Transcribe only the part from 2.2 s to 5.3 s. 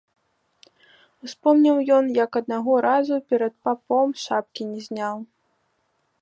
як аднаго разу перад папом шапкі не зняў.